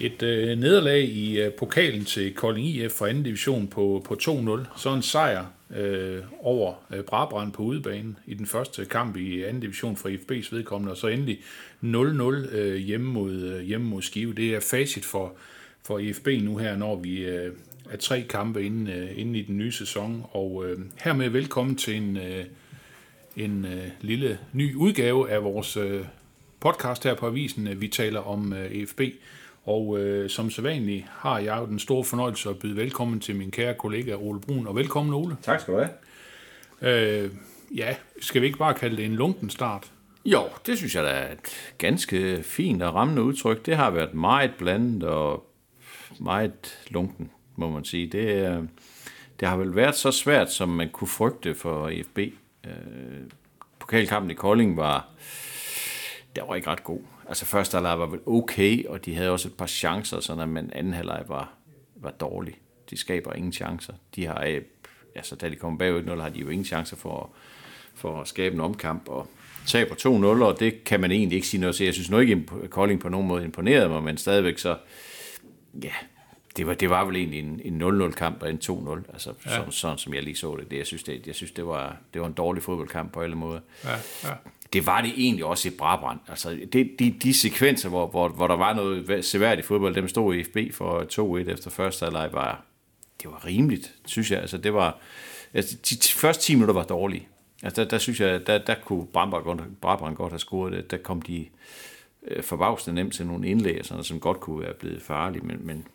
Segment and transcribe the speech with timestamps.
[0.00, 4.80] Et øh, nederlag i øh, pokalen til Kolding IF for anden division på, på 2-0.
[4.80, 5.44] Så en sejr
[5.76, 10.54] øh, over øh, Brabrand på udebanen i den første kamp i anden division for IFB's
[10.54, 10.92] vedkommende.
[10.92, 11.40] Og så endelig
[11.84, 14.34] 0-0 øh, hjemme, mod, øh, hjemme mod Skive.
[14.34, 15.32] Det er facit for,
[15.86, 17.52] for IFB nu her, når vi øh,
[17.90, 20.24] er tre kampe inden, øh, inden i den nye sæson.
[20.30, 22.44] Og øh, hermed velkommen til en, øh,
[23.36, 26.04] en øh, lille ny udgave af vores øh,
[26.60, 27.66] podcast her på Avisen.
[27.66, 29.00] Øh, vi taler om øh, IFB.
[29.68, 33.50] Og øh, som sædvanligt har jeg jo den store fornøjelse at byde velkommen til min
[33.50, 34.66] kære kollega Ole Brun.
[34.66, 35.36] Og velkommen Ole.
[35.42, 37.24] Tak skal du have.
[37.24, 37.30] Øh,
[37.76, 39.90] ja, skal vi ikke bare kalde det en lunken start?
[40.24, 41.38] Jo, det synes jeg da er et
[41.78, 43.66] ganske fint og rammende udtryk.
[43.66, 45.46] Det har været meget blandet og
[46.20, 48.06] meget lunken, må man sige.
[48.06, 48.62] Det, er-
[49.40, 52.18] det har vel været så svært, som man kunne frygte for EFB.
[52.66, 52.72] Øh,
[53.78, 55.06] pokalkampen i Kolding var,
[56.36, 57.00] der var ikke ret god.
[57.28, 60.70] Altså første halvleg var vel okay, og de havde også et par chancer, sådan men
[60.72, 61.52] anden halvleg var,
[61.96, 62.54] var dårlig.
[62.90, 63.92] De skaber ingen chancer.
[64.14, 64.60] De har, øh,
[65.14, 67.30] altså da de kommer bagud 1-0, har de jo ingen chancer for,
[67.94, 69.26] for at skabe en omkamp, og
[69.66, 71.84] taber 2-0, og det kan man egentlig ikke sige noget til.
[71.84, 74.76] Jeg synes nu ikke, at Kolding på nogen måde imponerede mig, men stadigvæk så,
[75.82, 75.92] ja,
[76.56, 79.50] det var, det var vel egentlig en, en 0-0-kamp og en 2-0, altså ja.
[79.50, 80.70] sådan, sådan, som jeg lige så det.
[80.70, 83.36] det jeg synes, det, jeg synes det, var, det var en dårlig fodboldkamp på alle
[83.36, 83.60] måder.
[83.84, 83.90] Ja,
[84.24, 84.34] ja.
[84.72, 86.18] Det var det egentlig også i Brabrand.
[86.28, 90.34] Altså, det, de, de sekvenser, hvor, hvor, hvor der var noget seværdigt fodbold, dem stod
[90.34, 91.00] i FB for
[91.44, 92.64] 2-1 efter første halvleg, var,
[93.22, 94.40] det var rimeligt, synes jeg.
[94.40, 94.98] Altså, det var,
[95.54, 97.28] altså, de, de første 10 minutter var dårlige.
[97.62, 100.90] Altså, der, der synes jeg, der, der kunne Brabrand godt, Brabrand godt have scoret det.
[100.90, 101.46] Der kom de
[102.26, 105.86] øh, forbavsende nemt til nogle indlæg, sådan, som godt kunne være blevet farlige, men, men,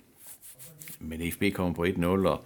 [1.00, 2.46] men FB kom på 1-0, og,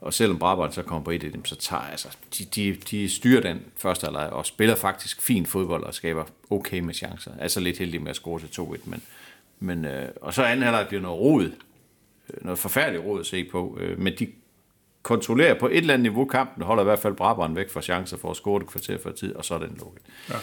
[0.00, 2.08] og selvom Brabrand så kommer på 1 så tager altså,
[2.38, 6.78] de, de, de styrer den første halvleg og spiller faktisk fin fodbold og skaber okay
[6.78, 7.30] med chancer.
[7.40, 9.02] Altså lidt heldig med at score til 2-1, men,
[9.60, 13.44] men øh, og så anden halvleg bliver noget rod, øh, noget forfærdeligt rod at se
[13.44, 14.28] på, øh, men de
[15.02, 18.16] kontrollerer på et eller andet niveau kampen, holder i hvert fald Brabrand væk fra chancer
[18.16, 20.02] for at score et kvarter for tid, og så er den lukket.
[20.30, 20.34] Ja.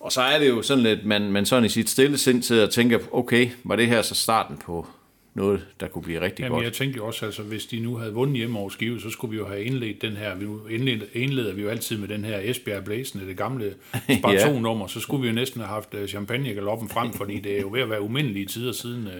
[0.00, 2.66] Og så er det jo sådan lidt, man, man sådan i sit stille sind sidder
[2.66, 4.86] og tænker, okay, var det her så starten på
[5.34, 6.64] noget, der kunne blive rigtig Jamen, godt?
[6.64, 9.30] jeg tænkte jo også, altså, hvis de nu havde vundet hjemme over Skive, så skulle
[9.30, 12.38] vi jo have indledt den her, vi indleder, indleder vi jo altid med den her
[12.42, 13.74] Esbjerg Blæsende, det gamle
[14.18, 17.68] Sparton-nummer, så skulle vi jo næsten have haft øh, champagnegaloppen frem, fordi det er jo
[17.72, 19.12] ved at være umindelige tider siden uh,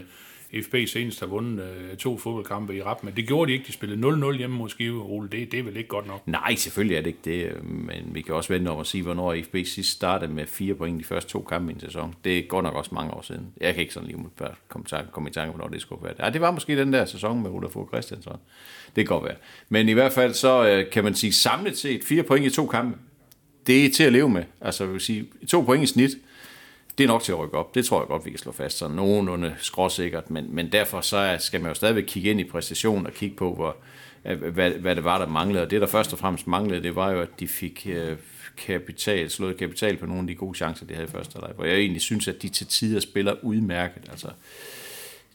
[0.60, 3.72] FB senest har vundet øh, to fodboldkampe i rap, men det gjorde de ikke, de
[3.72, 6.26] spillede 0-0 hjemme mod Skive, Ole, det, det er vel ikke godt nok.
[6.26, 9.02] Nej, selvfølgelig er det ikke det, øh, men vi kan også vente om at sige,
[9.02, 12.14] hvornår FB sidst startede med fire point de første to kampe i en sæson.
[12.24, 13.46] Det er godt nok også mange år siden.
[13.60, 16.14] Jeg kan ikke sådan lige umiddelbart komme, i komme i tanke, hvornår det skulle være.
[16.18, 18.32] Ja, det var måske den der sæson med Ulla Fogh Christiansen.
[18.96, 19.36] Det kan godt være.
[19.68, 22.66] Men i hvert fald så øh, kan man sige samlet set fire point i to
[22.66, 22.98] kampe.
[23.66, 24.42] Det er til at leve med.
[24.60, 26.10] Altså, jeg vil sige, to point i snit,
[26.98, 27.74] det er nok til at rykke op.
[27.74, 28.78] Det tror jeg godt, vi kan slå fast.
[28.78, 30.30] Så nogenlunde skråsikkert.
[30.30, 33.54] Men, men derfor så skal man jo stadigvæk kigge ind i præstationen og kigge på,
[33.54, 33.76] hvor,
[34.24, 35.62] øh, hvad, hvad det var, der manglede.
[35.62, 38.16] Og det, der først og fremmest manglede, det var jo, at de fik øh,
[38.56, 41.50] kapital, slået kapital på nogle af de gode chancer, de havde i første leg.
[41.54, 44.02] Hvor jeg egentlig synes, at de til tider spiller udmærket.
[44.10, 44.28] Altså,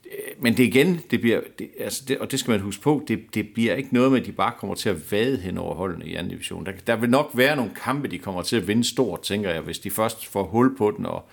[0.04, 3.04] øh, men det igen, det bliver, det, altså det, og det skal man huske på,
[3.08, 5.74] det, det bliver ikke noget med, at de bare kommer til at vade hen over
[5.74, 6.66] holdene i anden division.
[6.66, 9.60] Der, der vil nok være nogle kampe, de kommer til at vinde stort, tænker jeg,
[9.60, 11.28] hvis de først får hul på den, og,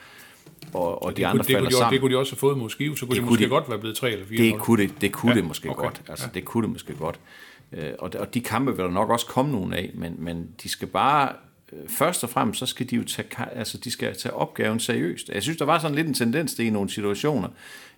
[0.73, 1.93] og, og de Det andre kunne, det, falder kunne de, sammen.
[1.93, 3.49] det kunne de også have fået mod Skive, så kunne Det det, kunne måske de.
[3.49, 5.83] godt være blevet 3 eller 4 Det kunne det, det, kunne Ja, det måske okay,
[5.83, 6.01] godt.
[6.09, 6.39] Altså, ja.
[6.39, 7.19] Det kunne det måske godt.
[7.71, 10.69] Øh, Og, og de kampe vil der nok også komme nogle af, men, men de
[10.69, 11.29] skal bare,
[11.73, 15.29] øh, først og fremmest, så skal de jo tage, altså, de skal tage opgaven seriøst.
[15.29, 17.47] Jeg synes, der var sådan lidt en tendens til i nogle situationer,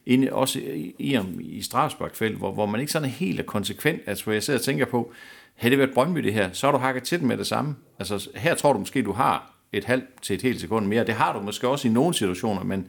[0.06, 4.02] inde, også i, i, i Strasbourg-felt, hvor, hvor man ikke sådan helt er konsekvent.
[4.06, 5.12] Altså, hvor jeg sidder og tænker på,
[5.56, 7.76] havde det været Brøndby det her, så har du hakket til den med det samme.
[8.00, 11.06] Altså, her tror du måske, du har et halvt til et helt sekund mere.
[11.06, 12.88] Det har du måske også i nogle situationer, men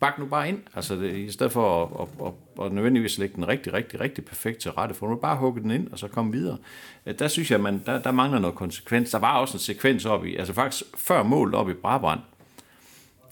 [0.00, 0.58] bak nu bare ind.
[0.74, 4.24] Altså, det, i stedet for at, at, at, at nødvendigvis lægge den rigtig, rigtig, rigtig
[4.24, 6.56] perfekt til rette, for nu bare hugge den ind, og så komme videre.
[7.06, 9.10] Øh, der synes jeg, man, der, der mangler noget konsekvens.
[9.10, 12.20] Der var også en sekvens op i, altså faktisk før målet op i Brabrand,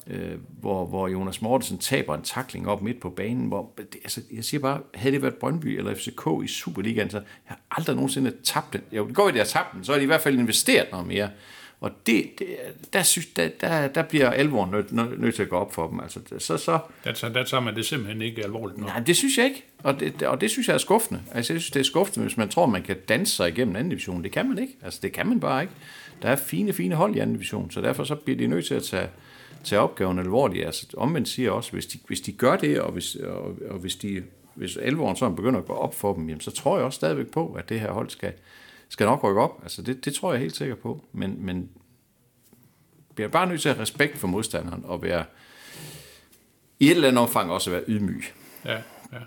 [0.06, 4.20] øh, hvor, hvor Jonas Mortensen taber en takling op midt på banen, hvor, det, altså,
[4.32, 7.96] jeg siger bare, havde det været Brøndby eller FCK i Superligaen, så jeg har aldrig
[7.96, 8.81] nogensinde tabt den.
[8.93, 10.38] Jo, det går i, at jeg har tabt den, så har de i hvert fald
[10.38, 11.31] investeret noget mere.
[11.81, 12.46] Og det, det,
[12.93, 15.88] der, synes, der, der, der bliver alvoren nødt nød, nød til at gå op for
[15.88, 16.00] dem.
[16.00, 18.88] Altså, så, så, Der, tager- der tager man det simpelthen ikke alvorligt nok.
[18.88, 19.64] nej, det synes jeg ikke.
[19.82, 21.20] Og det, og det synes jeg er skuffende.
[21.32, 23.88] Altså, jeg synes, det er skuffende, hvis man tror, man kan danse sig igennem anden
[23.90, 24.23] division.
[24.25, 24.73] Det kan man ikke.
[24.82, 25.73] Altså, det kan man bare ikke.
[26.23, 28.75] Der er fine, fine hold i anden division, så derfor så bliver de nødt til
[28.75, 29.08] at tage,
[29.64, 30.67] tage opgaven alvorligt.
[30.67, 33.96] Altså, omvendt siger også, hvis de, hvis de gør det, og hvis, og, og hvis,
[33.96, 34.22] de,
[34.55, 37.26] hvis alvoren så begynder at gå op for dem, jamen, så tror jeg også stadigvæk
[37.26, 38.32] på, at det her hold skal,
[38.88, 39.61] skal nok rykke op.
[39.62, 41.05] Altså, det, det tror jeg helt sikkert på.
[41.12, 41.71] Men, men
[43.15, 45.25] bliver bare nødt til at have respekt for modstanderen, og være
[46.81, 48.23] i et eller andet omfang også være ydmyg.
[48.65, 49.19] Ja, ja.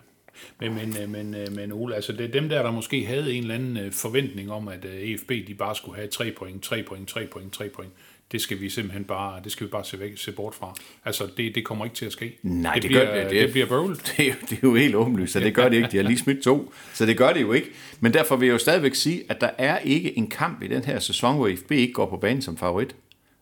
[0.60, 3.34] Men, men, øh, men, øh, men Ole, altså det er dem der, der måske havde
[3.34, 6.84] en eller anden øh, forventning om, at EFB de bare skulle have 3 point, 3
[6.84, 7.92] point, 3 point, 3 point.
[8.32, 10.76] Det skal vi simpelthen bare, det skal vi bare se, væk, se bort fra.
[11.06, 12.38] Altså, det, det kommer ikke til at ske.
[12.44, 13.32] Nej, det, det bliver, gør det.
[13.32, 13.42] det.
[13.42, 14.02] Det bliver bøvlet.
[14.18, 15.90] Det er, jo, det er jo helt åbenlyst, så det gør det ikke.
[15.92, 17.70] De har lige smidt to, så det gør det jo ikke.
[18.00, 20.84] Men derfor vil jeg jo stadigvæk sige, at der er ikke en kamp i den
[20.84, 22.96] her sæson, hvor FB ikke går på banen som favorit.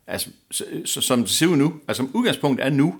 [0.07, 2.95] Altså, så, så, som det ser ud nu, altså som udgangspunkt er nu,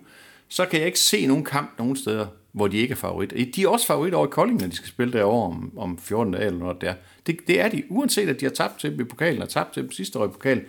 [0.50, 3.56] så kan jeg ikke se nogen kamp nogen steder, hvor de ikke er favorit.
[3.56, 6.34] De er også favorit over i Kolding, når de skal spille derovre om, om 14
[6.34, 6.94] dage eller noget der.
[7.28, 9.74] Det, det er de, uanset at de har tabt til dem i pokalen og tabt
[9.74, 10.64] til dem sidste år i pokalen.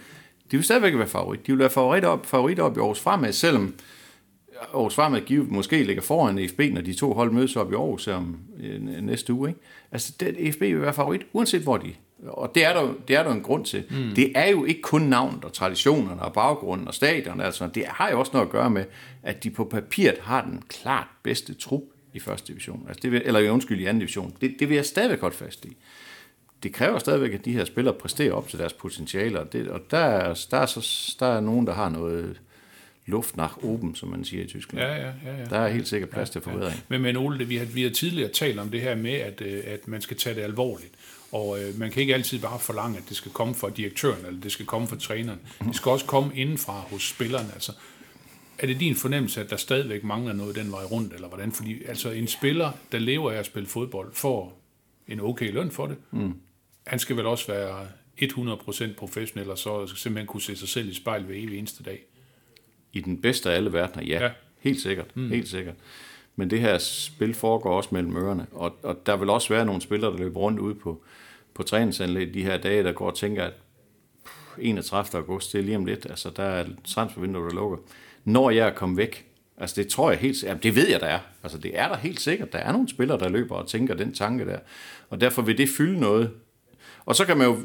[0.50, 1.47] De vil stadigvæk være favorit.
[1.47, 3.75] De vil være favorit op, favorit op i Aarhus Fremad, selvom
[4.75, 8.09] Aarhus Fremad givet måske ligger foran FB, når de to hold mødes op i Aarhus
[8.09, 9.49] om øh, næste uge.
[9.49, 9.61] Ikke?
[9.93, 11.93] Altså, det, FB vil være favorit, uanset hvor de
[12.27, 13.85] og det er der, det er der en grund til.
[13.91, 14.15] Mm.
[14.17, 17.41] Det er jo ikke kun navnet og traditionerne og baggrunden og stadion.
[17.41, 18.85] Altså, det har jo også noget at gøre med,
[19.23, 21.83] at de på papiret har den klart bedste trup
[22.15, 22.85] i første division.
[22.89, 24.35] Altså, det vil, eller undskyld, i anden division.
[24.41, 25.77] Det, det vil jeg stadigvæk godt fast i.
[26.62, 29.44] Det kræver stadigvæk, at de her spillere præsterer op til deres potentialer.
[29.44, 32.40] Det, og der er, der, er så, der er nogen, der har noget
[33.06, 34.84] luft nach oben, som man siger i Tyskland.
[34.87, 35.44] Ja, ja, ja, ja.
[35.44, 36.81] Der er helt sikkert plads til forbedring.
[36.88, 39.40] Men, men Ole, det- vi har, vi har tidligere talt om det her med, at,
[39.40, 40.93] øh, at man skal tage det alvorligt.
[41.32, 44.40] Og øh, man kan ikke altid bare forlange, at det skal komme fra direktøren, eller
[44.40, 45.38] det skal komme fra træneren.
[45.64, 47.49] Det skal også komme indenfra hos spillerne.
[47.55, 47.72] Altså,
[48.58, 51.52] er det din fornemmelse, at der stadigvæk mangler noget den vej rundt, eller hvordan?
[51.52, 54.60] Fordi altså, en spiller, der lever af at spille fodbold, får
[55.08, 55.96] en okay løn for det.
[56.10, 56.34] Mm.
[56.88, 57.87] Han skal vel også være
[58.23, 62.05] 100% professionel, og så simpelthen kunne se sig selv i spejl hver evig eneste dag.
[62.93, 64.23] I den bedste af alle verdener, ja.
[64.25, 64.31] Ja.
[64.58, 65.29] Helt sikkert, mm.
[65.29, 65.75] helt sikkert.
[66.37, 69.81] Men det her spil foregår også mellem ørerne, og, og der vil også være nogle
[69.81, 71.02] spillere, der løber rundt ude på,
[71.55, 73.52] på træningsanlæg de her dage, der går og tænker, at
[74.25, 75.20] pff, 31.
[75.20, 77.79] august, det er lige om lidt, altså der er transfervinduet, der lukker.
[78.25, 79.26] Når jeg er kommet væk,
[79.56, 81.20] altså det tror jeg helt sikkert, det ved jeg, der er.
[81.43, 82.52] Altså det er der helt sikkert.
[82.52, 84.58] Der er nogle spillere, der løber og tænker den tanke der.
[85.11, 86.31] Og derfor vil det fylde noget.
[87.08, 87.56] Og så kan man jo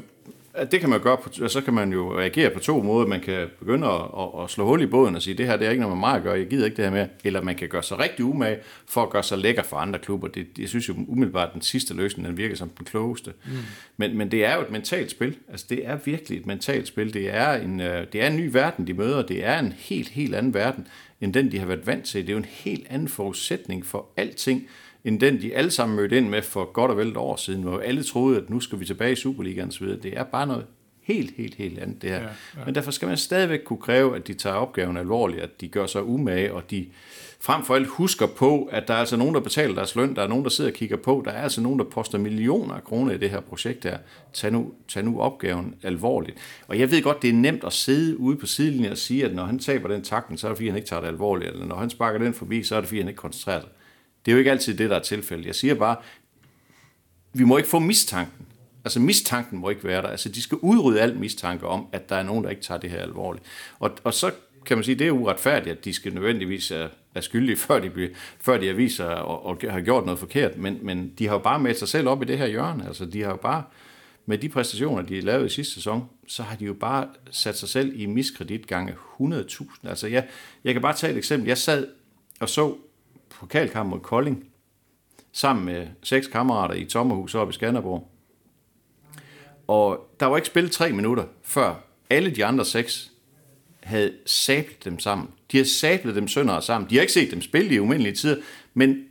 [0.70, 3.06] det kan man gøre, på, så kan man jo reagere på to måder.
[3.06, 5.66] Man kan begynde at, at, at slå hul i båden og sige, det her det
[5.66, 7.08] er ikke noget med mig at gøre, jeg gider ikke det her mere.
[7.24, 10.28] Eller man kan gøre sig rigtig umage for at gøre sig lækker for andre klubber.
[10.28, 13.32] Det, jeg synes jo umiddelbart, den sidste løsning, den virker som den klogeste.
[13.46, 13.52] Mm.
[13.96, 15.36] Men, men det er jo et mentalt spil.
[15.48, 17.14] Altså det er virkelig et mentalt spil.
[17.14, 19.22] Det er, en, øh, det er en ny verden, de møder.
[19.22, 20.86] Det er en helt, helt anden verden,
[21.20, 22.22] end den, de har været vant til.
[22.22, 24.68] Det er jo en helt anden forudsætning for alting,
[25.04, 27.62] end den, de alle sammen mødte ind med for godt og vel et år siden,
[27.62, 29.86] hvor alle troede, at nu skal vi tilbage i Superligaen osv.
[29.86, 30.66] Det er bare noget
[31.02, 32.20] helt, helt, helt andet det her.
[32.20, 32.64] Ja, ja.
[32.64, 35.86] Men derfor skal man stadigvæk kunne kræve, at de tager opgaven alvorligt, at de gør
[35.86, 36.86] sig umage, og de
[37.40, 40.22] frem for alt husker på, at der er altså nogen, der betaler deres løn, der
[40.22, 42.84] er nogen, der sidder og kigger på, der er altså nogen, der poster millioner af
[42.84, 43.98] kroner i det her projekt her.
[44.32, 46.38] Tag nu, tag nu opgaven alvorligt.
[46.68, 49.34] Og jeg ved godt, det er nemt at sidde ude på sidelinjen og sige, at
[49.34, 51.66] når han taber den takten, så er det fordi, han ikke tager det alvorligt, eller
[51.66, 53.70] når han sparker den forbi, så er det fordi, han ikke koncentrerer sig.
[54.24, 55.46] Det er jo ikke altid det, der er tilfældet.
[55.46, 55.96] Jeg siger bare,
[57.32, 58.46] vi må ikke få mistanken.
[58.84, 60.08] Altså mistanken må ikke være der.
[60.08, 62.90] Altså de skal udrydde al mistanke om, at der er nogen, der ikke tager det
[62.90, 63.44] her alvorligt.
[63.78, 64.30] Og, og så
[64.66, 67.90] kan man sige, det er uretfærdigt, at de skal nødvendigvis er, er skyldige, før de,
[67.90, 68.10] bliver,
[68.40, 70.56] før de har vist og, og har gjort noget forkert.
[70.56, 72.86] Men, men de har jo bare med sig selv op i det her hjørne.
[72.86, 73.62] Altså de har jo bare,
[74.26, 77.68] med de præstationer, de lavede i sidste sæson, så har de jo bare sat sig
[77.68, 79.88] selv i miskredit gange 100.000.
[79.88, 80.26] Altså jeg,
[80.64, 81.48] jeg kan bare tage et eksempel.
[81.48, 81.88] Jeg sad
[82.40, 82.76] og så
[83.40, 84.44] pokalkamp mod Kolding,
[85.32, 88.10] sammen med seks kammerater i et sommerhus oppe i Skanderborg.
[89.66, 91.74] Og der var ikke spillet tre minutter, før
[92.10, 93.10] alle de andre seks
[93.82, 95.28] havde sablet dem sammen.
[95.52, 96.90] De har sablet dem sønder sammen.
[96.90, 98.36] De har ikke set dem spille i umindelige tider,
[98.74, 99.04] men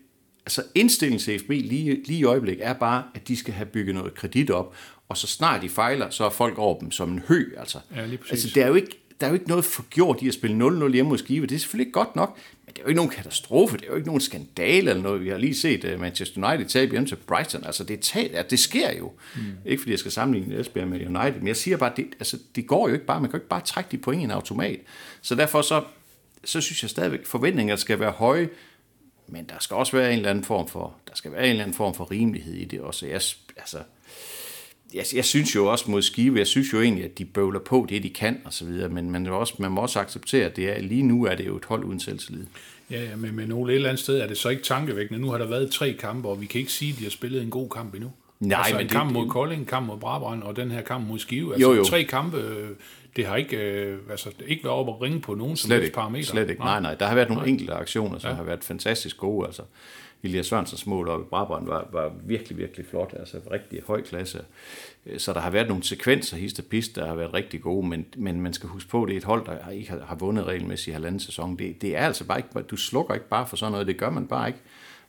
[0.45, 3.95] altså indstillingen til FB lige, lige i øjeblik er bare, at de skal have bygget
[3.95, 4.75] noget kredit op,
[5.09, 7.45] og så snart de fejler, så er folk over dem som en hø.
[7.57, 10.33] Altså, Ja, altså det er jo ikke, der er jo ikke noget forgjort i at
[10.33, 11.47] spille 0-0 hjemme mod Skive.
[11.47, 13.77] Det er selvfølgelig ikke godt nok, men det er jo ikke nogen katastrofe.
[13.77, 15.21] Det er jo ikke nogen skandale eller noget.
[15.21, 17.63] Vi har lige set uh, Manchester United tabe hjemme til Brighton.
[17.63, 19.11] Altså det, er ja, det sker jo.
[19.35, 19.41] Mm.
[19.65, 22.67] Ikke fordi jeg skal sammenligne Esbjerg med United, men jeg siger bare, det, altså, det
[22.67, 23.21] går jo ikke bare.
[23.21, 24.79] Man kan jo ikke bare trække de point i en automat.
[25.21, 25.83] Så derfor så,
[26.43, 28.49] så synes jeg stadigvæk, at forventninger skal være høje,
[29.27, 31.63] men der skal også være en eller anden form for, der skal være en eller
[31.63, 33.05] anden form for rimelighed i det også.
[33.05, 33.21] Jeg,
[33.57, 33.77] altså,
[34.93, 37.85] jeg, jeg synes jo også mod Skive, jeg synes jo egentlig, at de bøvler på
[37.89, 40.69] det, de kan og så videre, men man, også, man må også acceptere, at det
[40.77, 42.45] er, lige nu er det jo et hold uden selvtillid.
[42.91, 45.21] Ja, ja men, men Ole, et eller andet sted er det så ikke tankevækkende.
[45.21, 47.41] Nu har der været tre kampe, og vi kan ikke sige, at de har spillet
[47.41, 48.11] en god kamp endnu.
[48.39, 50.81] Nej, altså, men en det- kamp mod Kolding, en kamp mod Brabrand, og den her
[50.81, 51.53] kamp mod Skive.
[51.53, 51.83] Altså, Jo, jo.
[51.83, 52.69] tre kampe, øh,
[53.15, 55.93] det har ikke, øh, altså, ikke været op at ringe på nogen som Slet ikke,
[55.95, 56.23] parametre.
[56.23, 56.61] slet ikke.
[56.61, 56.95] Nej, nej.
[56.95, 58.35] Der har været nogle enkelte aktioner, som ja.
[58.35, 59.45] har været fantastisk gode.
[59.47, 59.61] Altså,
[60.23, 63.13] Elias Sørensens mål oppe i Brabrand var, var virkelig, virkelig flot.
[63.19, 64.41] Altså rigtig høj klasse.
[65.05, 67.87] Øh, Så der har været nogle sekvenser, hist og pist, der har været rigtig gode,
[67.87, 70.15] men, men man skal huske på, at det er et hold, der ikke har, har
[70.15, 71.57] vundet regelmæssigt i halvanden sæson.
[71.59, 74.09] Det, det er altså bare ikke, du slukker ikke bare for sådan noget, det gør
[74.09, 74.59] man bare ikke.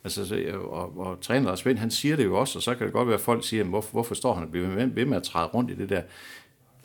[0.03, 2.85] Altså, så, og, og træner Lars Vind, han siger det jo også, og så kan
[2.85, 5.17] det godt være, at folk siger, "Men hvorfor, hvorfor står han og bliver ved med
[5.17, 6.01] at træde rundt i det der?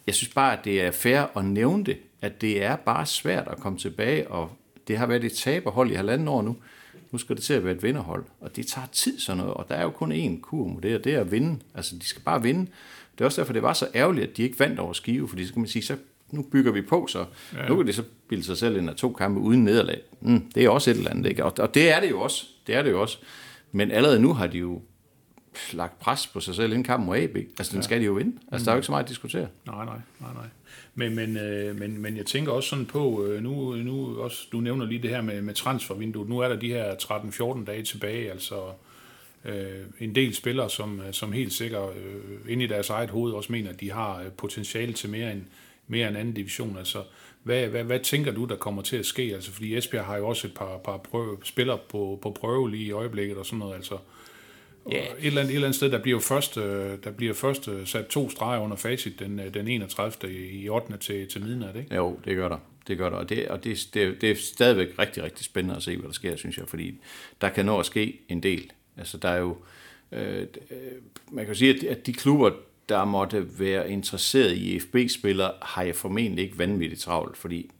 [0.07, 3.49] Jeg synes bare, at det er fair at nævne det, at det er bare svært
[3.49, 4.51] at komme tilbage, og
[4.89, 6.57] det har været et taberhold i halvanden år nu.
[7.11, 9.67] Nu skal det til at være et vinderhold, og det tager tid sådan noget, og
[9.69, 11.61] der er jo kun én kur mod det, og det er at vinde.
[11.75, 12.61] Altså, de skal bare vinde.
[13.13, 15.47] Det er også derfor, det var så ærgerligt, at de ikke vandt over Skive, fordi
[15.47, 15.97] så kan man sige, så
[16.31, 17.25] nu bygger vi på, så
[17.57, 17.69] ja.
[17.69, 20.01] nu kan det så bilde sig selv ind af to kampe uden nederlag.
[20.21, 21.45] Mm, det er også et eller andet, ikke?
[21.45, 22.47] Og, og det er det jo også.
[22.67, 23.19] Det er det jo også.
[23.73, 24.83] Men allerede nu har de jo
[25.73, 27.37] lagt pres på sig selv i en kamp mod AB.
[27.37, 28.37] Altså, den skal de jo vinde.
[28.53, 29.49] Altså, der er jo ikke så meget at diskutere.
[29.67, 30.47] Nej, nej, nej, nej.
[30.95, 34.61] Men, men, øh, men, men jeg tænker også sådan på, øh, nu, nu også, du
[34.61, 36.29] nævner lige det her med, med transfervinduet.
[36.29, 38.55] Nu er der de her 13-14 dage tilbage, altså
[39.45, 43.33] øh, en del spillere, som, øh, som helt sikkert øh, inde i deres eget hoved
[43.33, 45.43] også mener, at de har øh, potentiale til mere end,
[45.87, 46.79] mere end anden division.
[46.79, 47.03] Altså,
[47.43, 49.23] hvad, hvad, hvad tænker du, der kommer til at ske?
[49.23, 52.85] Altså, fordi Esbjerg har jo også et par, par prøve, spillere på, på prøve lige
[52.85, 53.75] i øjeblikket og sådan noget.
[53.75, 53.99] Altså,
[54.93, 54.99] Ja.
[54.99, 57.87] et, eller andet, et eller andet sted, der bliver først, øh, der bliver først øh,
[57.87, 60.33] sat to streger under facit den, øh, den 31.
[60.33, 60.97] i 8.
[60.97, 61.95] til, til midnat, ikke?
[61.95, 62.59] Jo, det gør der.
[62.89, 65.83] Det gør der, og, det, og det, det, det er stadigvæk rigtig, rigtig spændende at
[65.83, 67.01] se, hvad der sker, synes jeg, fordi
[67.41, 68.73] der kan nå at ske en del.
[68.97, 69.57] Altså, der er jo,
[70.13, 70.77] øh, øh,
[71.31, 72.51] man kan jo sige, at, at de klubber,
[72.89, 77.71] der måtte være interesseret i FB-spillere, har jeg formentlig ikke vanvittigt travlt, fordi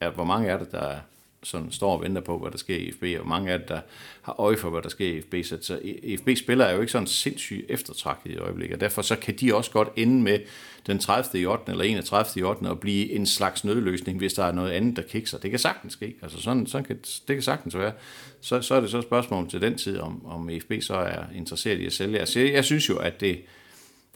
[0.00, 0.96] at, hvor mange er det, der
[1.42, 3.80] sådan står og venter på, hvad der sker i FB, og mange af dem, der
[4.22, 5.34] har øje for, hvad der sker i FB.
[5.44, 5.80] Så, så
[6.18, 9.70] FB-spillere er jo ikke sådan sindssygt eftertragtet i øjeblikket, og derfor så kan de også
[9.70, 10.38] godt ende med
[10.86, 11.42] den 30.
[11.42, 11.72] i 8.
[11.72, 12.40] eller 31.
[12.40, 12.62] i 8.
[12.62, 15.38] og blive en slags nødløsning, hvis der er noget andet, der kikser.
[15.38, 16.14] Det kan sagtens ske.
[16.22, 17.92] Altså sådan, sådan kan, det kan sagtens være.
[18.40, 21.24] Så, så er det så et spørgsmål til den tid, om, om FB så er
[21.34, 22.18] interesseret i at sælge.
[22.18, 23.38] Altså, jeg, jeg synes jo, at det,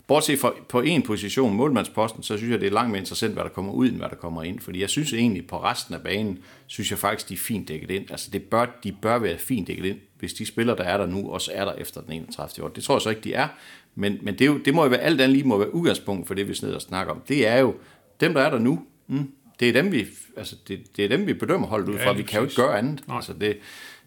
[0.07, 3.43] Bortset fra på en position, målmandsposten, så synes jeg, det er langt mere interessant, hvad
[3.45, 4.61] der kommer ud, end hvad der kommer ind.
[4.61, 7.91] Fordi jeg synes egentlig, på resten af banen, synes jeg faktisk, de er fint dækket
[7.91, 8.11] ind.
[8.11, 11.07] Altså, det bør, de bør være fint dækket ind, hvis de spillere, der er der
[11.07, 12.65] nu, også er der efter den 31.
[12.67, 12.69] år.
[12.69, 13.49] Det tror jeg så ikke, de er.
[13.95, 16.27] Men, men det, er jo, det må jo være, alt andet lige må være udgangspunkt
[16.27, 17.21] for det, vi sidder og snakker om.
[17.29, 17.75] Det er jo,
[18.21, 19.29] dem, der er der nu, mm,
[19.61, 20.07] det er dem, vi,
[20.37, 22.13] altså, det, det er dem, vi bedømmer holdet ud Ja, fra.
[22.13, 23.09] lige vi kan jo ikke gøre andet.
[23.09, 23.17] Nej.
[23.17, 23.57] Altså, det,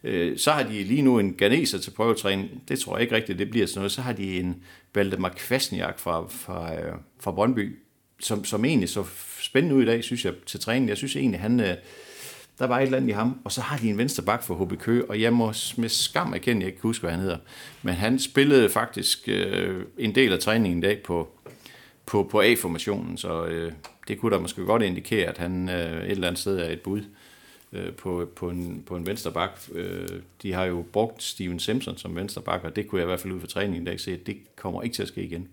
[0.05, 2.50] øh, så har de lige nu en ganeser til prøvetræning.
[2.67, 3.91] Det tror jeg ikke rigtigt, det bliver sådan noget.
[3.91, 4.63] Så har de en
[4.95, 7.79] Valdemar Kvasniak fra, fra, øh, fra Brøndby,
[8.19, 9.03] som, som egentlig så
[9.41, 10.89] spændende ud i dag, synes jeg, til træning.
[10.89, 11.75] Jeg synes egentlig, han, øh,
[12.59, 13.39] der var et eller andet i ham.
[13.43, 16.33] Og så har de en venstre bak for HB Køge, og jeg må med skam
[16.33, 17.38] erkende, jeg kan ikke huske, hvad han hedder.
[17.81, 21.29] Men han spillede faktisk øh, en del af træningen i dag på,
[22.05, 23.71] på, på A-formationen, så øh,
[24.07, 26.81] det kunne da måske godt indikere, at han øh, et eller andet sted er et
[26.81, 27.01] bud
[27.74, 29.60] øh, på, på, en, på en venstre bak.
[29.74, 30.07] Øh,
[30.41, 33.19] de har jo brugt Steven Simpson som venstre bak, og det kunne jeg i hvert
[33.19, 35.48] fald ud fra træningen i dag se, at det kommer ikke til at ske igen.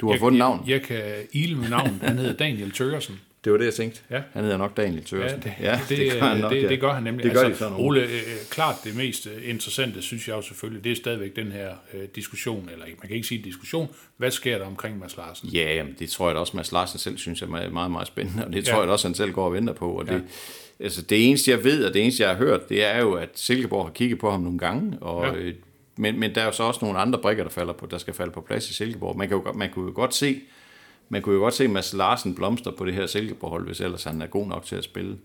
[0.00, 0.60] Du har Jeg, fundet navn.
[0.66, 1.02] jeg, jeg kan
[1.32, 1.98] ile med navn.
[2.02, 3.20] Han hedder Daniel Tørgersen.
[3.44, 4.00] Det var det, jeg tænkte.
[4.10, 4.22] Ja.
[4.32, 5.42] Han hedder nok Daniel Ja, Tørsen.
[5.42, 6.68] det, ja, det, det, gør han nok, det, ja.
[6.68, 7.24] det gør han nemlig.
[7.24, 7.86] Det gør de altså, sådan nogle.
[7.86, 11.52] Ole, øh, klart det mest øh, interessante, synes jeg jo selvfølgelig, det er stadigvæk den
[11.52, 15.48] her øh, diskussion, eller man kan ikke sige diskussion, hvad sker der omkring Mads Larsen?
[15.48, 18.06] Ja, jamen, det tror jeg da også, Mads Larsen selv synes er meget, meget, meget
[18.08, 18.72] spændende, og det Ja.
[18.72, 19.92] tror jeg da også, han selv går og venter på.
[19.92, 20.22] Og det,
[20.82, 23.28] altså, det eneste, jeg ved, og det eneste, jeg har hørt, det er jo, at
[23.34, 25.32] Silkeborg har kigget på ham nogle gange, og, Ja.
[25.34, 25.54] øh,
[25.96, 28.14] men, men der er jo så også nogle andre brikker, der, falder på, der skal
[28.14, 29.16] falde på plads i Silkeborg.
[29.18, 30.40] Man, kan jo, man kunne jo godt se,
[31.08, 34.22] man kunne jo godt se Mads Larsen blomster på det her Silkeborg-hold, hvis ellers han
[34.22, 35.16] er god nok til at spille.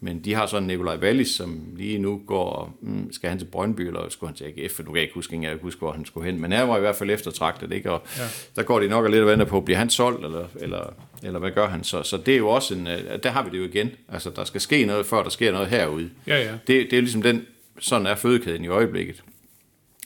[0.00, 3.44] Men de har sådan Nikolaj Wallis, som lige nu går, og, mm, skal han til
[3.44, 5.78] Brøndby, eller skulle han til AGF, for nu kan jeg ikke huske, jeg ikke huske,
[5.78, 6.40] hvor han skulle hen.
[6.40, 7.92] Men han var i hvert fald eftertragtet, ikke?
[7.92, 8.22] Og ja.
[8.56, 11.38] der går de nok og lidt og venter på, bliver han solgt, eller, eller, eller
[11.38, 11.84] hvad gør han?
[11.84, 13.90] Så, så det er jo også en, øh, der har vi det jo igen.
[14.08, 16.10] Altså, der skal ske noget, før der sker noget herude.
[16.26, 16.52] Ja, ja.
[16.52, 17.46] Det, det er ligesom den,
[17.78, 19.22] sådan er fødekæden i øjeblikket.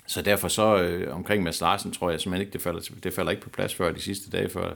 [0.07, 3.31] Så derfor så øh, omkring Mads Larsen, tror jeg simpelthen ikke, det falder, det falder
[3.31, 4.75] ikke på plads før de sidste dage, før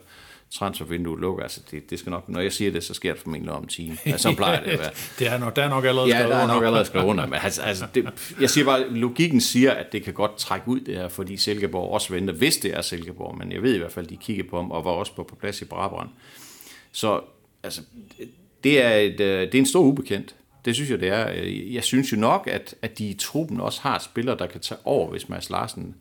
[0.51, 1.43] transfervinduet lukker.
[1.43, 3.69] Altså, det, det skal nok, når jeg siger det, så sker det formentlig om en
[3.69, 3.97] time.
[4.05, 4.91] Altså, så plejer det at være.
[5.19, 6.55] Det er nok, der er nok allerede Ja, skrevet der er under.
[6.55, 7.27] nok allerede skrevet under.
[7.27, 10.81] Men altså, altså det, jeg siger bare, logikken siger, at det kan godt trække ud
[10.81, 13.39] det her, fordi Silkeborg også venter, hvis det er Silkeborg.
[13.39, 15.35] Men jeg ved i hvert fald, de kigger på ham, og var også på, på
[15.35, 16.09] plads i Brabrand.
[16.93, 17.21] Så
[17.63, 17.81] altså,
[18.65, 20.35] det er, et, øh, det er en stor ubekendt.
[20.65, 21.29] Det synes jeg, det er.
[21.73, 24.79] Jeg synes jo nok, at, at de i truppen også har spillere, der kan tage
[24.85, 25.95] over, hvis Mads Larsen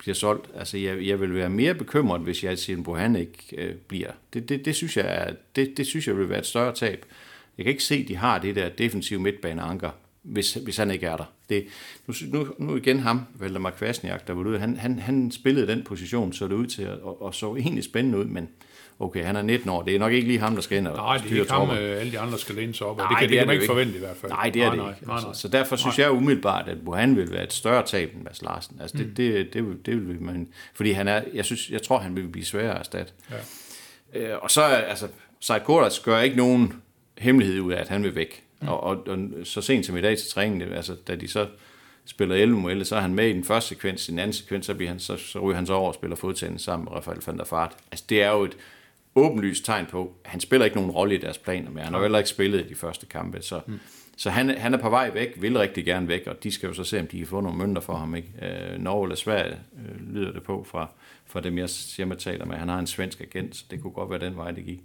[0.00, 0.50] bliver solgt.
[0.54, 4.10] Altså, jeg, jeg vil være mere bekymret, hvis jeg siger, at han ikke øh, bliver.
[4.34, 7.06] Det, det, det, synes jeg er, det, det synes jeg vil være et større tab.
[7.58, 9.90] Jeg kan ikke se, at de har det der defensive midtbaneanker,
[10.22, 11.32] hvis, hvis han ikke er der.
[11.48, 11.66] Det,
[12.06, 14.58] nu, nu, nu igen ham, Valdemar Kvasniak, der var ude.
[14.58, 18.18] Han, han, han spillede den position, så det ud til, og, og så egentlig spændende
[18.18, 18.48] ud, men
[19.00, 19.82] okay, han er 19 år.
[19.82, 21.70] Det er nok ikke lige ham, der skal ind og Nej, det er ikke ham,
[21.70, 22.96] øh, alle de andre skal læne sig op.
[22.96, 24.32] Nej, Nej, det kan, det det kan man det ikke forvente i hvert fald.
[24.32, 25.06] Nej, det er nej, det nej, ikke.
[25.06, 25.26] Nej, nej.
[25.28, 28.42] Altså, så derfor synes jeg umiddelbart, at Bohan vil være et større tab end Mads
[28.42, 28.76] Larsen.
[28.80, 29.14] Altså, det, mm.
[29.14, 30.48] det, det, vil- det vil man...
[30.74, 33.12] Fordi han er, jeg, synes, jeg tror, han vil blive sværere at erstatte.
[34.14, 34.20] Ja.
[34.32, 35.08] Øh, og så er, altså,
[35.40, 36.72] Seid Kordas gør ikke nogen
[37.18, 38.42] hemmelighed ud af, at han vil væk.
[38.60, 38.68] Mm.
[38.68, 41.46] Og, og, og, så sent som i dag til træningen, det- altså, da de så
[42.04, 44.32] spiller 11 mod 11, så er han med i den første sekvens, i den anden
[44.32, 46.92] sekvens, så, bliver han, så, så ryger han så over og spiller fodtennis sammen med
[46.92, 47.72] Rafael van der Fart.
[47.92, 48.56] Altså, det er jo et
[49.14, 52.00] åbenlyst tegn på, at han spiller ikke nogen rolle i deres planer, men han har
[52.00, 53.78] heller ikke spillet i de første kampe, så, mm.
[54.16, 56.72] så han, han er på vej væk, vil rigtig gerne væk, og de skal jo
[56.72, 58.14] så se, om de kan få nogle mønter for ham.
[58.14, 58.28] Ikke?
[58.42, 60.90] Øh, Norge eller Sverige øh, lyder det på fra,
[61.26, 62.56] fra dem, jeg hjemme taler med.
[62.56, 64.80] Han har en svensk agent, så det kunne godt være den vej, det gik.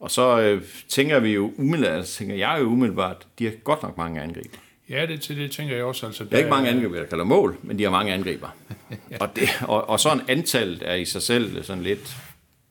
[0.00, 3.82] Og så øh, tænker vi jo umiddelbart, altså, tænker jeg jo umiddelbart, de har godt
[3.82, 4.58] nok mange angriber.
[4.88, 6.06] Ja, det, til det tænker jeg også.
[6.06, 8.48] Altså, Der er ikke mange angriber, der kalder mål, men de har mange angriber.
[9.20, 12.16] og, det, og, og sådan antallet er i sig selv sådan lidt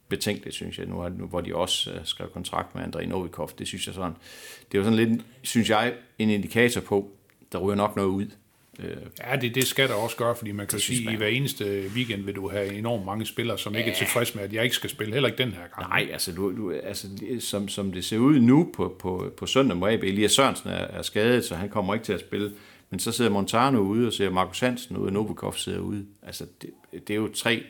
[0.10, 3.52] betænkeligt, synes jeg, nu, nu hvor de også uh, skrev kontrakt med Andrei Novikov.
[3.60, 4.14] Det synes jeg sådan,
[4.72, 7.12] det er jo sådan lidt, synes jeg, en indikator på,
[7.52, 8.26] der ryger nok noget ud.
[8.80, 8.98] Øh,
[9.28, 11.14] Ja, det, det skal der også gøre, fordi man kan sige, man.
[11.14, 14.44] i hver eneste weekend vil du have enormt mange spillere, som ikke er tilfredse med,
[14.44, 15.90] at jeg ikke skal spille, heller ikke den her gang.
[15.90, 17.08] Nej, altså, du, du, altså
[17.40, 20.74] som, som det ser ud nu på, på, på søndag må AB, Elias Sørensen er,
[20.74, 22.52] er skadet, så han kommer ikke til at spille.
[22.90, 26.06] Men så sidder Montano ude, og ser Markus Hansen ude, og Novikov sidder ude.
[26.24, 26.70] Altså, det,
[27.08, 27.64] det er jo tre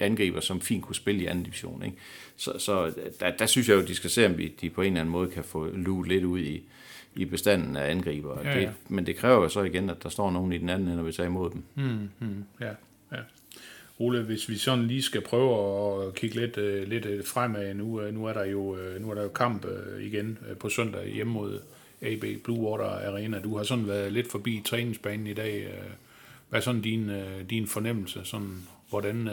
[0.00, 1.82] angriber, som fint kunne spille i anden division.
[1.84, 1.96] Ikke?
[2.36, 4.86] Så, så der, der, synes jeg jo, de skal se, om vi- de på en
[4.86, 6.62] eller anden måde kan få luet lidt ud i,
[7.16, 8.40] i bestanden af angriber.
[8.44, 8.60] Ja, ja.
[8.60, 10.96] Det, men det kræver jo så igen, at der står nogen i den anden ende,
[10.96, 11.62] når vi tager imod dem.
[12.60, 12.70] Ja,
[13.12, 13.18] ja.
[14.00, 18.00] Ole, hvis vi sådan lige skal prøve at kigge lidt, øh, lidt øh, fremad, nu,
[18.00, 21.08] øh, nu, er der jo, nu er der jo kamp øh, igen øh, på søndag
[21.12, 21.60] hjemme mod
[22.02, 23.40] AB Blue Water Arena.
[23.40, 25.68] Du har sådan været lidt forbi træningsbanen i dag.
[26.48, 27.10] Hvad er sådan din,
[27.50, 28.20] din fornemmelse?
[28.24, 28.56] Sådan,
[28.90, 29.28] hvordan,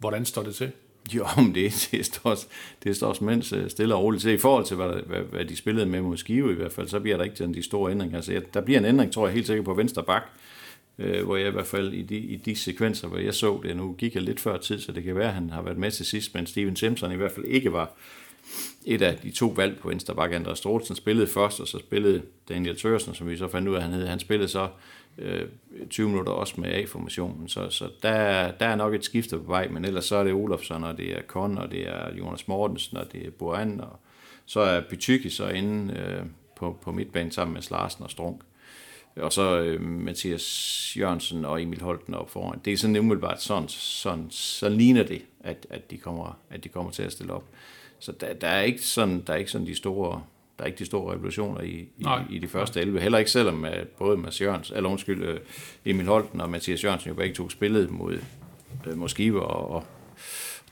[0.00, 0.70] hvordan står det til?
[1.14, 2.36] Jo, men det, det, står,
[2.84, 4.32] det står mens øh, stille og roligt til.
[4.32, 7.00] I forhold til, hvad, hvad, hvad de spillede med mod Skive i hvert fald, så
[7.00, 8.16] bliver der ikke sådan de store ændringer.
[8.16, 10.22] Altså, jeg- der bliver en ændring, tror jeg helt sikkert på venstre bak,
[10.98, 13.76] øh, hvor jeg i hvert fald i de, i de sekvenser, hvor jeg så det,
[13.76, 15.90] nu gik jeg lidt før tid, så det kan være, at han har været med
[15.90, 17.90] til sidst, men Steven Simpson i hvert fald ikke var
[18.86, 20.32] et af de to valg på venstre bak.
[20.32, 23.82] Andreas Stolsen spillede først, og så spillede Daniel Tørsen, som vi så fandt ud af,
[23.82, 24.06] han hed.
[24.06, 24.68] Han spillede så
[25.20, 25.48] øh,
[25.90, 29.68] 20 minutter også med A-formationen, så, så der, der er nok et skifte på vej,
[29.68, 32.96] men ellers så er det Olofsson, og det er Kon, og det er Jonas Mortensen,
[32.96, 33.98] og det er Boran, og
[34.46, 36.22] så er Bytyki så inde øh,
[36.56, 38.40] på, på midtbanen sammen med Larsen og Strunk.
[39.16, 42.60] Og så øh, Mathias Jørgensen og Emil Holten op foran.
[42.64, 46.68] Det er sådan umiddelbart sådan, sådan så ligner det, at, at, de kommer, at de
[46.68, 47.44] kommer til at stille op.
[47.98, 50.22] Så der, der, er ikke sådan, der er ikke sådan de store,
[50.60, 52.24] der er ikke de store revolutioner i, i, Nej.
[52.30, 53.00] i de første 11.
[53.00, 55.40] Heller ikke selvom at både Mads Jørgensen, eller undskyld, øh,
[55.84, 58.18] Emil Holten og Mathias Jørgensen jo begge to spillede mod,
[58.86, 59.84] øh, mod Skive og, og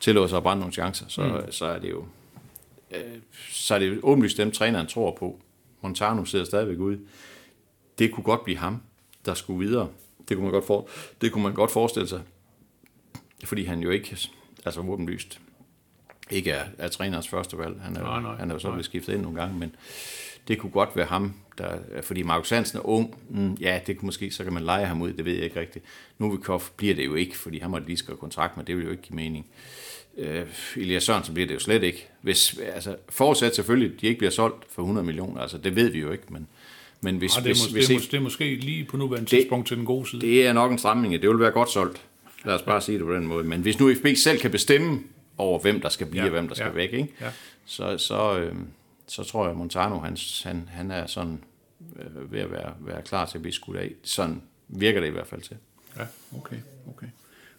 [0.01, 1.53] tillod sig at brænde nogle chancer, så, mm.
[1.53, 2.05] så er det jo
[2.91, 3.01] øh,
[3.51, 5.41] så er det jo åbenlyst dem, træneren tror på.
[5.81, 7.01] Montano sidder stadigvæk ude.
[7.99, 8.83] Det kunne godt blive ham,
[9.25, 9.89] der skulle videre.
[10.29, 10.89] Det kunne man godt, for,
[11.21, 12.21] det kunne man godt forestille sig.
[13.45, 14.19] Fordi han jo ikke,
[14.65, 15.41] altså åbenlyst,
[16.31, 17.77] ikke er, er trænerens første valg.
[17.83, 19.75] Han er, Nej, nej, han er jo så blevet skiftet ind nogle gange, men
[20.49, 23.15] det kunne godt være ham, der, fordi Markus Hansen er ung.
[23.29, 25.61] Mm, ja, det kunne måske, så kan man lege ham ud, det ved jeg ikke
[25.61, 25.85] rigtigt.
[26.19, 28.91] Novikov bliver det jo ikke, fordi han måtte lige skrive kontrakt, men det vil jo
[28.91, 29.47] ikke give mening.
[30.19, 32.07] Øh, Elias Sørensen bliver det jo slet ikke.
[32.23, 35.89] Hvis, altså, forudsat selvfølgelig, at de ikke bliver solgt for 100 millioner, altså det ved
[35.91, 36.47] vi jo ikke, men,
[37.01, 39.39] men hvis, Ah, det, er hvis, det, er det er måske lige på nuværende Det-
[39.39, 40.21] tidspunkt til den gode side.
[40.21, 42.01] det er nok en stramning, det vil være godt solgt.
[42.45, 43.45] Lad os bare sige det på den måde.
[43.45, 45.01] Men hvis nu FB selv kan bestemme
[45.39, 47.15] over, hvem der skal blive Ja, og hvem der skal ja, væk, ikke?
[47.21, 47.31] ja.
[47.65, 48.55] Så, så, øh,
[49.07, 51.45] så tror jeg, at Montano han, han, han er sådan
[51.97, 53.91] øh, ved at være, være klar til at blive skudt af.
[54.03, 55.57] Sådan virker det i hvert fald til.
[55.97, 56.03] Ja,
[56.37, 56.57] okay,
[56.89, 57.07] okay.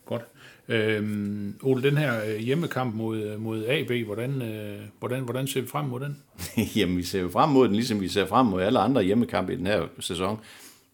[0.06, 0.22] Godt.
[0.68, 5.62] Øhm, Ole, den her øh, hjemmekamp mod, øh, mod AB, hvordan, øh, hvordan, hvordan ser
[5.62, 6.18] vi frem mod den?
[6.76, 9.56] Jamen, vi ser frem mod den, ligesom vi ser frem mod alle andre hjemmekampe i
[9.56, 10.40] den her sæson.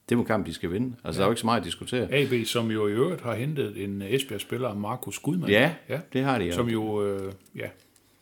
[0.09, 0.95] Det er en kamp, de skal vinde.
[1.03, 1.21] Altså, ja.
[1.21, 2.13] der er jo ikke så meget at diskutere.
[2.13, 5.51] AB, som jo i øvrigt har hentet en Esbjerg-spiller, Markus Gudmann.
[5.51, 5.73] Ja,
[6.13, 6.53] det har de jo.
[6.53, 7.67] Som jo, øh, ja,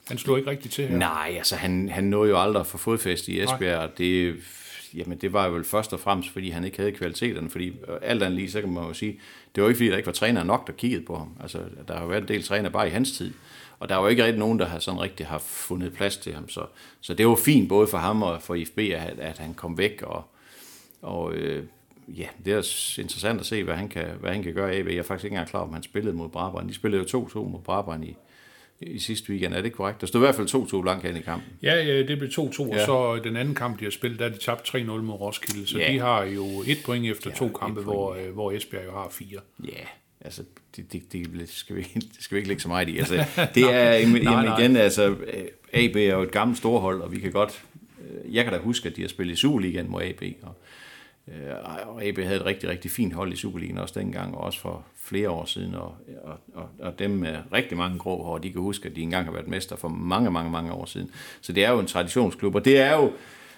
[0.07, 0.97] han slog ikke rigtigt til her.
[0.97, 3.79] Nej, altså han, han nåede jo aldrig at få fodfæste i Esbjerg.
[3.79, 4.35] og Det,
[4.95, 7.49] jamen, det var jo vel først og fremmest, fordi han ikke havde kvaliteterne.
[7.49, 9.19] Fordi øh, alt andet lige, så kan man jo sige,
[9.55, 11.29] det var ikke fordi, der ikke var træner nok, der kiggede på ham.
[11.41, 13.33] Altså, der har jo været en del træner bare i hans tid.
[13.79, 16.33] Og der var jo ikke rigtig nogen, der har sådan rigtig har fundet plads til
[16.33, 16.49] ham.
[16.49, 16.65] Så,
[17.01, 20.01] så det var fint både for ham og for IFB, at, at han kom væk.
[20.01, 20.23] Og,
[21.03, 21.63] og øh,
[22.07, 22.57] ja, det er
[23.01, 24.73] interessant at se, hvad han kan, hvad han kan gøre.
[24.73, 24.87] AB.
[24.87, 26.69] Jeg er faktisk ikke engang klar, om han spillede mod Brabrand.
[26.69, 28.15] De spillede jo 2-2 mod Brabrand i,
[28.81, 29.53] i sidste weekend.
[29.53, 30.01] Er det korrekt?
[30.01, 31.49] Der stod i hvert fald 2-2 langt hen i kampen.
[31.63, 32.75] Ja, ja, det blev 2-2, ja.
[32.75, 32.79] Ja.
[32.81, 35.67] og så den anden kamp, de har spillet, der er de tabt 3-0 mod Roskilde,
[35.67, 35.93] så Ja.
[35.93, 38.91] de har jo et point efter Ja, to kampe, point, hvor, øh, hvor Esbjerg jo
[38.91, 39.39] har fire.
[39.65, 39.83] Ja,
[40.21, 40.43] altså,
[40.75, 42.97] det, det, det, skal vi, det skal vi ikke lægge så meget i.
[42.97, 43.15] Altså,
[43.55, 45.15] det er, jamen, Nej, igen, altså,
[45.73, 47.63] AB er jo et gammelt storhold, og vi kan godt,
[47.99, 50.57] øh, jeg kan da huske, at de har spillet i Superligaen mod AB, og,
[51.27, 51.53] Øh,
[51.85, 54.85] og AB havde et rigtig, rigtig fint hold i Superligaen også dengang, og også for
[54.95, 58.61] flere år siden, og, og, og, og dem med rigtig mange grå hår, de kan
[58.61, 61.11] huske, at de engang har været mester for mange, mange, mange år siden.
[61.41, 63.11] Så det er jo en traditionsklub, og det er jo,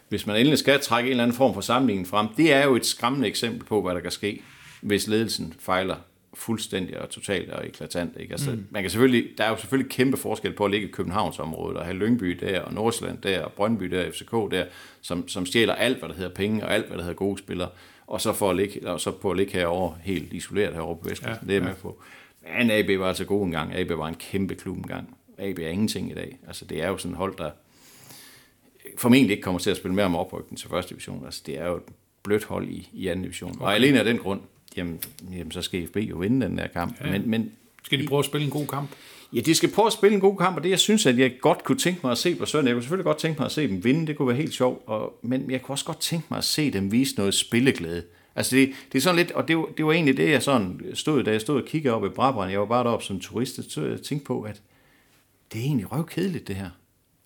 [0.09, 2.75] hvis man endelig skal trække en eller anden form for sammenligning frem, det er jo
[2.75, 4.41] et skræmmende eksempel på, hvad der kan ske,
[4.81, 5.95] hvis ledelsen fejler
[6.35, 8.17] fuldstændig og totalt og eklatant.
[8.19, 8.31] Ikke?
[8.31, 8.67] Altså, mm.
[8.69, 11.85] man kan selvfølgelig, der er jo selvfølgelig kæmpe forskel på at ligge i Københavnsområdet og
[11.85, 14.65] have Lyngby der, og Nordsjælland der, og Brøndby der, FCK der,
[15.01, 17.69] som, som stjæler alt, hvad der hedder penge, og alt, hvad der hedder gode spillere,
[18.07, 21.09] og så, for at ligge, og så på at ligge herovre, helt isoleret herovre på
[21.09, 21.47] Vestkysten.
[21.47, 22.01] Ja, det er jeg med på.
[22.57, 23.75] Men AB var altså god engang.
[23.75, 25.17] AB var en kæmpe klub engang.
[25.37, 26.37] AB er ingenting i dag.
[26.47, 27.51] Altså, det er jo sådan et hold, der
[28.97, 31.25] formentlig ikke kommer til at spille mere om oprykning til første division.
[31.25, 31.83] Altså, det er jo et
[32.23, 33.51] blødt hold i, i anden division.
[33.51, 33.61] Okay.
[33.61, 34.41] Og alene af den grund,
[34.77, 34.99] jamen,
[35.31, 36.95] jamen, så skal FB jo vinde den der kamp.
[37.05, 37.11] Ja.
[37.11, 37.51] Men, men
[37.83, 38.89] Skal de prøve at spille en god kamp?
[39.33, 41.31] Ja, de skal prøve at spille en god kamp, og det jeg synes, at jeg
[41.41, 42.69] godt kunne tænke mig at se på søndag.
[42.69, 44.83] Jeg kunne selvfølgelig godt tænke mig at se dem vinde, det kunne være helt sjovt,
[44.87, 48.03] og, men jeg kunne også godt tænke mig at se dem vise noget spilleglæde.
[48.35, 50.81] Altså det, det er sådan lidt, og det, var- det var egentlig det, jeg sådan
[50.93, 53.71] stod, da jeg stod og kiggede op i Brabrand, jeg var bare deroppe som turist,
[53.71, 54.61] så jeg tænkte på, at
[55.53, 56.69] det er egentlig røvkedeligt det her.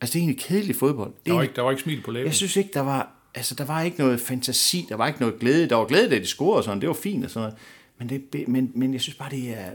[0.02, 1.10] Altså det er egentlig kedelig fodbold.
[1.14, 2.26] Det Der er var egentlig- ikke, der var ikke smil på læben.
[2.26, 5.40] jeg synes ikke, der var, altså, der var ikke noget fantasi, der var ikke noget
[5.40, 5.70] glæde.
[5.70, 7.58] Der var glæde, da de scorede og sådan, det var fint og sådan noget.
[7.98, 9.70] Men, det, men, men jeg synes bare, det er...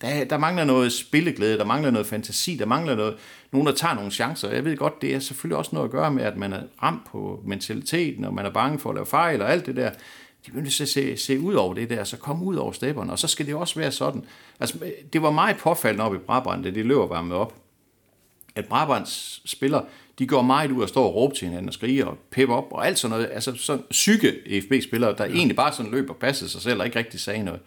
[0.00, 3.16] Der, der mangler noget spilleglæde, der mangler noget fantasi, der mangler noget,
[3.52, 4.50] nogen, der tager nogle chancer.
[4.50, 7.06] Jeg ved godt, det er selvfølgelig også noget at gøre med, at man er ramt
[7.06, 9.90] på mentaliteten, og man er bange for at lave fejl og alt det der.
[10.46, 13.18] De begynder at se, se ud over det der, så kom ud over stepperne, og
[13.18, 14.24] så skal det også være sådan.
[14.60, 14.78] Altså,
[15.12, 17.61] det var meget påfaldende op i Brabrand, da de løber varmet op
[18.54, 19.84] at Brabants spillere,
[20.18, 22.66] de går meget ud og står og råber til hinanden og skriger og pepper op
[22.70, 23.30] og alt sådan noget.
[23.32, 25.32] Altså sådan syge FB-spillere, der ja.
[25.32, 27.60] egentlig bare sådan løber og passer sig selv og ikke rigtig sagde noget.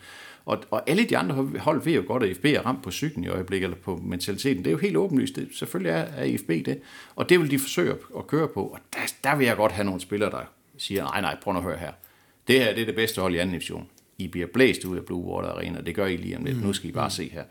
[0.45, 3.23] Og, og alle de andre hold ved jo godt, at FB er ramt på psyken
[3.23, 4.63] i øjeblikket, eller på mentaliteten.
[4.63, 5.35] Det er jo helt åbenlyst.
[5.35, 6.79] Det, selvfølgelig er, er FB det.
[7.15, 8.63] Og det vil de forsøge at, at køre på.
[8.63, 10.41] Og der, der vil jeg godt have nogle spillere, der
[10.77, 11.91] siger, nej, nej, prøv at høre her.
[12.47, 13.87] Det her det er det bedste hold i anden division.
[14.17, 15.81] I bliver blæst ud af Blue Water Arena.
[15.81, 16.63] Det gør I lige om lidt.
[16.63, 17.43] Nu skal I bare se her.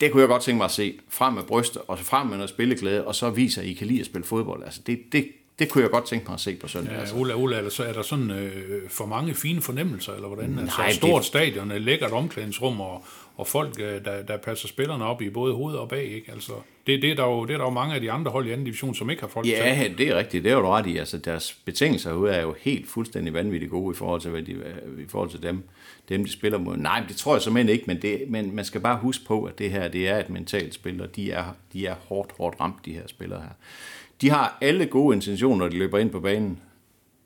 [0.00, 0.94] Det kunne jeg godt tænke mig at se.
[1.08, 3.86] Frem med bryster, og så frem med noget spilleglæde, og så viser, at I kan
[3.86, 4.64] lide at spille fodbold.
[4.64, 6.92] Altså, det, det, det kunne jeg godt tænke mig at se på søndag.
[6.94, 7.16] Ja, altså.
[7.16, 10.58] Ola, Ola, er der, så, er der sådan øh, for mange fine fornemmelser, eller hvordan?
[10.58, 13.04] Altså, Nej, et stort det- stadion, et lækkert omklædningsrum, og,
[13.36, 16.32] og folk, øh, der, der passer spillerne op i både hoved og bag, ikke?
[16.32, 16.52] Altså,
[16.86, 18.50] det, det, er der jo, det er der jo mange af de andre hold i
[18.50, 19.52] anden division, som ikke har folk til.
[19.52, 20.44] Ja, det er rigtigt.
[20.44, 20.96] Det er jo ret i.
[20.96, 24.52] Altså, deres betingelser herude er jo helt fuldstændig vanvittigt gode i forhold til, hvad de,
[24.98, 25.62] i forhold til dem,
[26.10, 26.76] dem, de spiller mod.
[26.76, 29.58] Nej, det tror jeg simpelthen ikke, men, det, men man skal bare huske på, at
[29.58, 32.84] det her det er et mentalt spil, og de er, de er hårdt, hårdt ramt,
[32.84, 33.54] de her spillere her.
[34.20, 36.58] De har alle gode intentioner, når de løber ind på banen.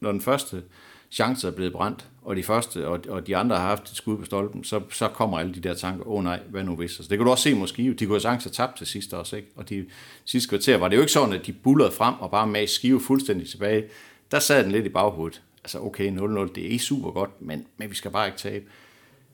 [0.01, 0.63] Når den første
[1.11, 4.19] chance er blevet brændt, og de første og, og de andre har haft et skud
[4.19, 6.99] på stolpen, så, så kommer alle de der tanker, åh oh, nej, hvad nu hvis?
[6.99, 9.15] Altså, det kan du også se måske, de kunne have chance at tabt til sidst
[9.15, 9.49] også, ikke?
[9.57, 9.87] Og de
[10.25, 13.01] sidste kvarter var det jo ikke sådan, at de bullerede frem og bare med skive
[13.01, 13.85] fuldstændig tilbage.
[14.31, 15.43] Der sad den lidt i baghovedet.
[15.65, 18.65] Altså okay, 0-0, det er super godt, men, men vi skal bare ikke tabe.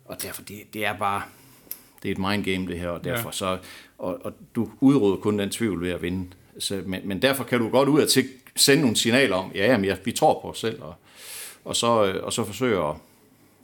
[0.05, 1.23] Og derfor, det, det er bare,
[2.03, 3.33] det er et mind game det her, og derfor ja.
[3.33, 3.59] så,
[3.99, 6.27] og, og du udrydder kun den tvivl ved at vinde.
[6.59, 9.85] Så, men, men derfor kan du godt ud til, sende nogle signaler om, ja, jamen,
[9.85, 10.95] jeg, vi tror på os selv, og,
[11.64, 12.95] og, så, og så forsøge at,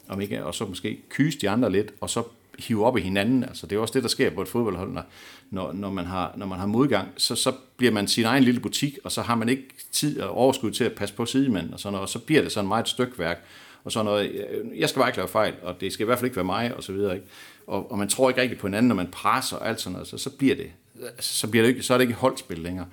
[0.09, 2.23] om ikke, og så måske kyse de andre lidt, og så
[2.59, 3.45] hive op i hinanden.
[3.45, 5.05] Altså, det er også det, der sker på et fodboldhold, når,
[5.51, 8.61] når, når, man, har, når man har modgang, så, så bliver man sin egen lille
[8.61, 11.81] butik, og så har man ikke tid og overskud til at passe på sidemanden, og,
[11.81, 13.45] sådan noget, og så bliver det sådan meget et stykværk,
[13.85, 16.27] og sådan noget, jeg skal bare ikke lave fejl, og det skal i hvert fald
[16.27, 17.27] ikke være mig, og så videre, ikke?
[17.67, 20.09] Og, og man tror ikke rigtig på hinanden, når man presser og alt sådan noget,
[20.09, 20.71] så, så bliver det,
[21.21, 22.87] så, bliver det ikke, så er det ikke holdspil længere.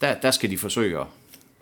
[0.00, 1.06] Der, der skal de forsøge at,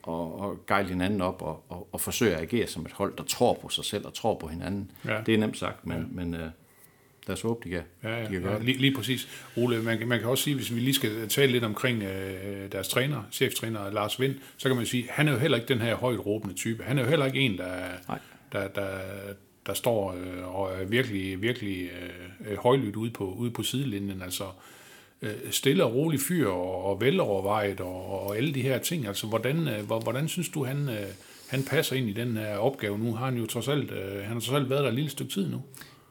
[0.02, 3.24] og, og gejle hinanden op og, og, og forsøge at agere som et hold, der
[3.24, 4.90] tror på sig selv og tror på hinanden.
[5.04, 5.20] Ja.
[5.26, 6.04] Det er nemt sagt, men, ja.
[6.10, 6.50] men lad
[7.32, 8.66] os håbe, de kan, Ja, ja, de kan gøre ja det.
[8.66, 9.28] lige, lige præcis.
[9.56, 12.72] Ole, man, kan- man kan også sige, hvis vi lige skal tale lidt omkring øh,
[12.72, 15.80] deres træner, cheftræner Lars Vind, så kan man sige, han er jo heller ikke den
[15.80, 16.82] her højt råbende type.
[16.84, 17.74] Han er jo heller ikke en, der,
[18.08, 18.18] Nej.
[18.52, 18.88] der, der,
[19.66, 21.90] der står øh, og er virkelig, virkelig
[22.50, 24.22] øh, højlydt ude på, ude på sidelinjen.
[24.22, 24.44] Altså
[25.22, 29.06] øh, stille og rolig fyr og, og velovervejet og, og alle de her ting.
[29.06, 31.06] Altså, hvordan, øh, hvor- hvordan synes du, han, øh,
[31.48, 33.14] han passer ind i den her opgave nu?
[33.14, 35.32] Har han jo trods alt, øh, han har trods alt været der et lille stykke
[35.32, 35.62] tid nu.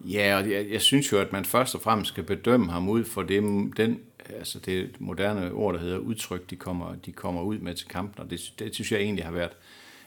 [0.05, 3.03] Ja, og jeg, jeg synes jo, at man først og fremmest skal bedømme ham ud
[3.03, 3.43] for det,
[3.77, 7.87] den, altså det moderne ord, der hedder udtryk, de kommer, de kommer ud med til
[7.87, 9.51] kampen, og det, det synes jeg egentlig har været,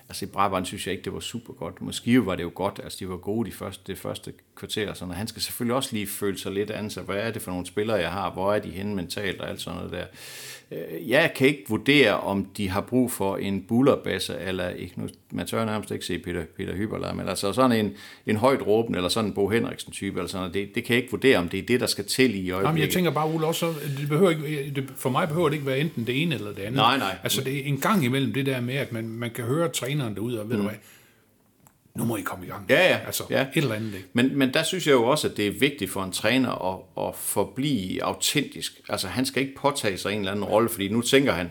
[0.09, 1.83] Altså i Brabant synes jeg ikke, det var super godt.
[1.83, 4.97] Måske var det jo godt, altså de var gode de første, det første kvarter og
[4.97, 5.19] sådan noget.
[5.19, 7.67] Han skal selvfølgelig også lige føle sig lidt an, så hvad er det for nogle
[7.67, 8.33] spillere, jeg har?
[8.33, 10.05] Hvor er de henne mentalt og alt sådan noget der.
[10.71, 15.09] Øh, Jeg kan ikke vurdere, om de har brug for en bullerbasse, eller ikke, nu,
[15.31, 17.93] man tør nærmest ikke se Peter, Peter Hyberlad, men altså sådan en,
[18.27, 20.55] en højt råben, eller sådan en Bo Henriksen type, eller sådan noget.
[20.55, 22.69] Det, det kan jeg ikke vurdere, om det er det, der skal til i øjeblikket.
[22.69, 25.67] Jamen, jeg tænker bare, Ole, også, det behøver ikke, det, for mig behøver det ikke
[25.67, 26.77] være enten det ene eller det andet.
[26.77, 27.17] Nej, nej.
[27.23, 30.15] Altså, det er en gang imellem det der med, at man, man kan høre træneren
[30.15, 30.63] derude, og ved mm.
[30.63, 30.79] du hvad,
[31.95, 32.67] nu må I komme i gang.
[32.69, 32.99] Ja, ja.
[33.07, 33.41] Altså, Ja.
[33.43, 34.09] et eller andet, ikke?
[34.13, 37.07] Men, men der synes jeg jo også, at det er vigtigt for en træner at,
[37.09, 38.81] at forblive autentisk.
[38.89, 41.51] Altså han skal ikke påtage sig en eller anden rolle, fordi nu tænker han,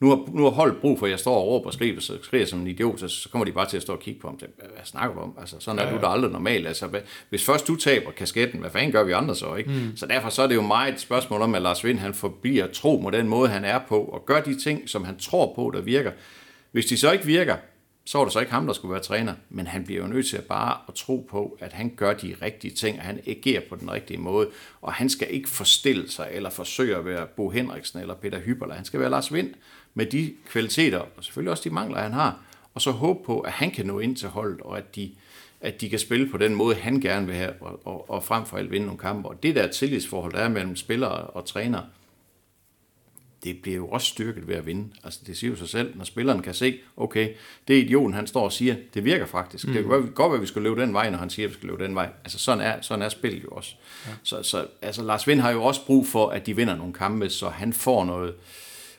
[0.00, 2.18] nu har, nu har holdet brug for, at jeg står og råber og skriver, så
[2.22, 4.28] skriver som en idiot, så, så kommer de bare til at stå og kigge på
[4.28, 4.36] ham.
[4.36, 5.34] Hvad, hvad snakker du om?
[5.40, 5.96] Altså, sådan er ja, ja.
[5.96, 6.66] du da aldrig normalt.
[6.66, 9.54] Altså, hvad, hvis først du taber kasketten, hvad fanden gør vi andre så?
[9.54, 9.70] Ikke?
[9.70, 9.96] Mm.
[9.96, 12.66] Så derfor så er det jo meget et spørgsmål om, at Lars Vind han forbliver
[12.66, 15.70] tro mod den måde, han er på, og gør de ting, som han tror på,
[15.74, 16.10] der virker.
[16.72, 17.56] Hvis de så ikke virker,
[18.06, 20.26] så var det så ikke ham, der skulle være træner, men han bliver jo nødt
[20.26, 23.60] til at bare at tro på, at han gør de rigtige ting, og han agerer
[23.68, 24.48] på den rigtige måde,
[24.82, 28.74] og han skal ikke forstille sig, eller forsøge at være Bo Henriksen eller Peter Hyberler.
[28.74, 29.54] Han skal være Lars Vind
[29.94, 32.38] med de kvaliteter, og selvfølgelig også de mangler, han har,
[32.74, 35.10] og så håbe på, at han kan nå ind til holdet, og at de,
[35.60, 38.46] at de kan spille på den måde, han gerne vil have, og, og, og frem
[38.46, 39.28] for alt vinde nogle kampe.
[39.28, 41.80] Og det der tillidsforhold, der er mellem spillere og træner,
[43.46, 44.88] det bliver jo også styrket ved at vinde.
[45.04, 47.28] Altså det siger jo sig selv, når spilleren kan se, okay,
[47.68, 49.66] det er idioten, han står og siger, det virker faktisk.
[49.66, 49.72] Mm.
[49.72, 51.50] Det kan godt- godt være, at vi skal løbe den vej, når han siger, at
[51.50, 52.08] vi skal løbe den vej.
[52.24, 53.74] Altså sådan er, sådan er spillet jo også.
[54.06, 54.10] Ja.
[54.22, 57.30] Så, så altså, Lars Vind har jo også brug for, at de vinder nogle kampe,
[57.30, 58.34] så han får noget,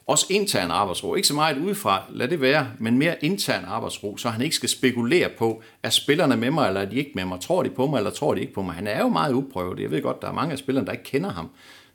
[0.08, 1.16] også intern arbejdsro.
[1.16, 4.70] Ikke så meget udefra, lad det være, men mere intern arbejdsro, så han ikke skal
[4.70, 7.40] spekulere på, er spillerne med mig, eller er de ikke med mig?
[7.42, 8.76] Tror de på mig, eller tror de ikke på mig?
[8.76, 9.80] Han er jo meget uprøvet.
[9.80, 11.50] Jeg ved godt, der er mange af spillerne, der ikke kender ham.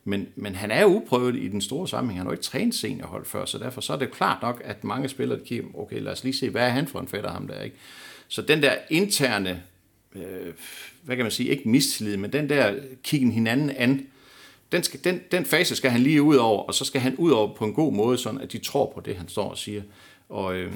[0.04, 2.18] Men, men han er jo uprøvet i den store sammenhæng.
[2.18, 4.84] Han har jo ikke trænet seniorhold før, så derfor så er det klart nok, at
[4.84, 7.46] mange spillere kigger, okay, lad os lige se, hvad er han for en fætter, ham
[7.46, 7.76] der, ikke?
[8.28, 9.62] Så den der interne,
[10.14, 10.54] øh,
[11.02, 14.06] hvad kan man sige, ikke mistillid, men den der kiggen hinanden an,
[14.72, 17.30] den, skal, den, den fase skal han lige ud over, og så skal han ud
[17.30, 19.82] over på en god måde, sådan at de tror på det, han står og siger.
[20.28, 20.72] Og øh,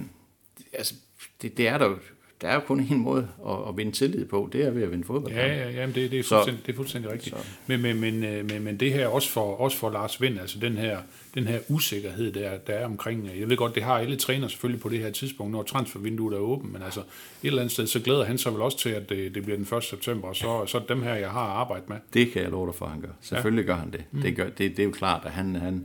[0.72, 0.94] altså,
[1.42, 1.98] det, det er der jo,
[2.42, 4.90] der er jo kun en måde at, at vinde tillid på, det er ved at
[4.90, 5.32] vinde fodbold.
[5.34, 7.36] Ja, ja, ja, det, det, er Så- fuldstændig, det er fuldstændig rigtigt.
[7.36, 10.40] så- Men, men, men, øh, men, men det her også for, også for Lars Vind,
[10.40, 10.98] altså den her,
[11.34, 14.48] den her usikkerhed, der, der er omkring, øh, jeg ved godt, det har alle træner
[14.48, 17.06] selvfølgelig på det her tidspunkt, når transfervinduet er åbent, men altså et
[17.42, 19.76] eller andet sted, så glæder han sig vel også til, at det, det bliver den
[19.76, 19.84] 1.
[19.84, 21.96] september, og så, så er dem her, jeg har arbejdet med.
[22.14, 23.08] Det kan jeg love dig for, han gør.
[23.20, 23.72] Selvfølgelig ja.
[23.72, 24.04] gør han det.
[24.10, 24.20] Mm.
[24.22, 24.58] Det, gør, det.
[24.58, 25.84] Det er jo klart, at han, han,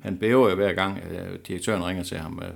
[0.00, 2.48] han bæver jo hver gang, at direktøren ringer til ham øh,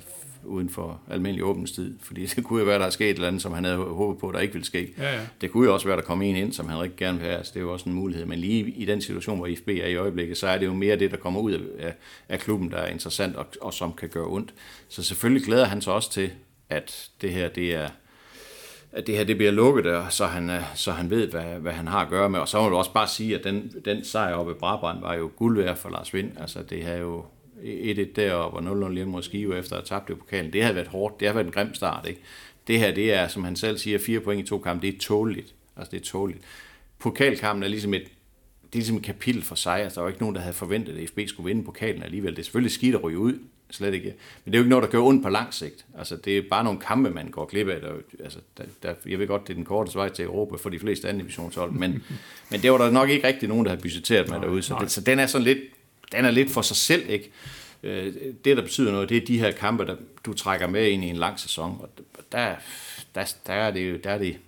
[0.47, 1.95] uden for almindelig åbningstid.
[2.03, 4.21] Fordi det kunne jo være, der er sket et eller andet, som han havde håbet
[4.21, 4.95] på, der ikke ville ske.
[4.99, 5.21] Ja, ja.
[5.41, 7.39] Det kunne jo også være, der kom en ind, som han rigtig gerne vil have.
[7.39, 8.27] Altså, det er jo også en mulighed.
[8.27, 10.97] Men lige i den situation, hvor IFB er i øjeblikket, så er det jo mere
[10.97, 11.95] det, der kommer ud af,
[12.29, 14.55] af, klubben, der er interessant og, og som kan gøre ondt.
[14.89, 16.31] Så selvfølgelig glæder han sig også til,
[16.69, 17.89] at det her, det er
[18.97, 21.73] at det her det bliver lukket, og så han, øh, så han ved, hvad, hvad
[21.73, 22.41] han har at gøre med.
[22.41, 25.15] Og så må du også bare sige, at den, den sejr oppe i Brabrand var
[25.15, 26.31] jo guld værd for Lars Vind.
[26.41, 27.25] Altså det her jo
[27.63, 30.53] 1-1 deroppe og 0-0 hjemme mod Skive efter at have tabt det pokalen.
[30.53, 31.21] Det havde været hårdt.
[31.21, 32.07] Det har været en grim start.
[32.09, 32.21] Ikke?
[32.67, 34.87] Det her, det er, som han selv siger, fire point i to kampe.
[34.87, 35.55] Det er tåligt.
[35.77, 36.39] Altså det er tåligt.
[36.99, 38.05] Pokalkampen er ligesom et,
[38.63, 39.83] det er ligesom et kapitel for sig.
[39.83, 42.33] Altså, der var ikke nogen, der havde forventet, at FB skulle vinde pokalen alligevel.
[42.33, 43.39] Det er selvfølgelig skidt at ryge ud,
[43.71, 44.15] slet ikke.
[44.45, 45.87] Men det er jo ikke noget, der gør ondt på lang sigt.
[45.99, 47.81] Altså, det er bare nogle kampe, man går glip af.
[47.81, 47.93] Der,
[48.25, 50.79] altså, der, der, jeg ved godt, det er den korteste vej til Europa for de
[50.79, 52.05] fleste anden divisionshold, men,
[52.51, 54.63] men det var der nok ikke rigtig nogen, der havde budgetteret med derude.
[54.63, 55.59] Så, det, så den er sådan lidt,
[56.13, 57.31] den er lidt for sig selv, ikke?
[57.83, 58.15] Øh,
[58.45, 61.09] Det, der betyder noget, det er de her kampe, der du trækker med ind i
[61.09, 61.79] en lang sæson.
[61.81, 61.89] Og
[62.33, 62.55] der,
[63.15, 64.39] der, der er det jo, der er det,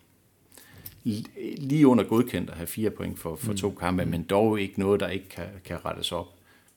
[1.58, 5.00] lige under godkendt at have fire point for, for to kampe, men dog ikke noget,
[5.00, 6.34] der ikke kan, kan rettes op.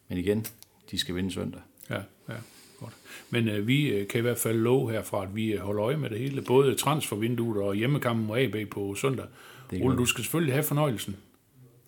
[0.10, 0.46] Men igen,
[0.91, 1.62] de skal vinde søndag.
[1.89, 1.96] Ja,
[2.30, 2.34] ja,
[2.80, 2.94] godt.
[3.30, 5.98] Men øh, vi øh, kan i hvert fald love herfra, at vi øh, holder øje
[5.98, 6.41] med det hele.
[6.41, 9.26] Både transfervinduet og hjemmekampen mod AB på søndag.
[9.82, 11.15] Ole, du skal selvfølgelig have fornøjelsen.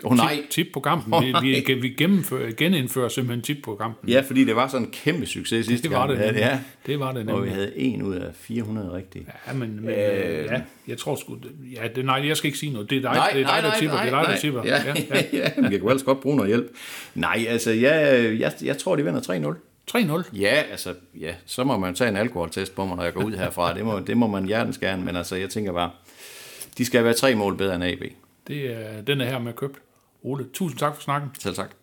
[0.04, 0.36] Oh, nej!
[0.36, 1.14] Tip, tip på kampen.
[1.14, 4.10] Åh, Vi, vi, vi gennemfører, genindfører simpelthen tip på kampen.
[4.10, 6.26] Ja, fordi det var sådan en kæmpe succes sidste det var det gang.
[6.28, 6.42] nemlig.
[6.42, 7.52] Ja, Det var det og vi nemlig.
[7.54, 9.26] havde en ud af 400 rigtige.
[9.48, 9.96] Ja, men, men øh,
[10.52, 11.38] ja, jeg tror sgu...
[11.74, 12.90] Ja, det, nej, jeg skal ikke sige noget.
[12.90, 13.98] Det er dig, det er dig der tipper.
[13.98, 14.62] Det er dig, der tipper.
[14.66, 15.38] Ja, Ja, ja, ja.
[15.38, 15.62] ja.
[15.62, 16.72] Jeg kan ellers godt bruge noget hjælp.
[17.16, 19.58] Nej, altså, jeg, jeg, jeg tror, de vinder 3-0.
[19.98, 20.38] 3-0.
[20.40, 23.32] Ja, altså, ja, så må man tage en alkoholtest på mig, når jeg går ud
[23.34, 23.74] herfra.
[23.74, 25.90] Det må, det må man hjertens gerne, men altså, jeg tænker bare,
[26.78, 28.02] de skal være tre mål bedre end AB.
[28.48, 29.76] Det er, den er her med købt.
[30.24, 31.30] Ole, tusind tak for snakken.
[31.40, 31.83] Selv tak.